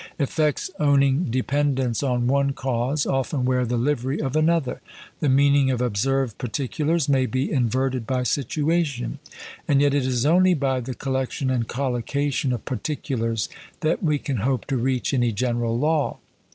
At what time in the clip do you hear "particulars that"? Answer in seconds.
12.65-14.01